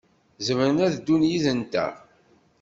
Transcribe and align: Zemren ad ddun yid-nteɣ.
Zemren 0.45 0.83
ad 0.85 0.91
ddun 0.97 1.27
yid-nteɣ. 1.29 1.93